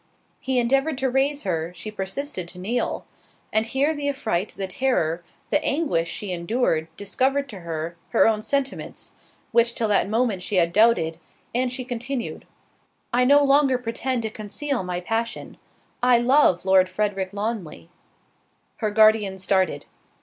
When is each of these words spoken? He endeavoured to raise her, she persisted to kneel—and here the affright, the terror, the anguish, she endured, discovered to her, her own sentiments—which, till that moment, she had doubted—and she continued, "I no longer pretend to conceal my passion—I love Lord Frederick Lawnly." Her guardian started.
He 0.39 0.57
endeavoured 0.57 0.97
to 0.97 1.11
raise 1.11 1.43
her, 1.43 1.71
she 1.75 1.91
persisted 1.91 2.47
to 2.47 2.57
kneel—and 2.57 3.67
here 3.67 3.93
the 3.93 4.09
affright, 4.09 4.49
the 4.49 4.65
terror, 4.65 5.23
the 5.51 5.63
anguish, 5.63 6.09
she 6.09 6.31
endured, 6.31 6.87
discovered 6.97 7.47
to 7.49 7.59
her, 7.59 7.95
her 8.09 8.27
own 8.27 8.41
sentiments—which, 8.41 9.75
till 9.75 9.87
that 9.89 10.09
moment, 10.09 10.41
she 10.41 10.55
had 10.55 10.73
doubted—and 10.73 11.71
she 11.71 11.85
continued, 11.85 12.47
"I 13.13 13.25
no 13.25 13.43
longer 13.43 13.77
pretend 13.77 14.23
to 14.23 14.31
conceal 14.31 14.81
my 14.81 15.01
passion—I 15.01 16.17
love 16.17 16.65
Lord 16.65 16.89
Frederick 16.89 17.31
Lawnly." 17.31 17.91
Her 18.77 18.89
guardian 18.89 19.37
started. 19.37 19.85